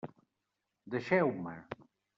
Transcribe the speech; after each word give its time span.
Deixeu-me! 0.95 1.55